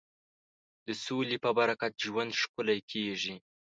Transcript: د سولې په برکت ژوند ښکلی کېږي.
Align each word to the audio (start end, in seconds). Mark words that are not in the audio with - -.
د 0.87 0.87
سولې 1.05 1.37
په 1.43 1.49
برکت 1.57 1.93
ژوند 2.05 2.31
ښکلی 2.41 2.79
کېږي. 2.91 3.35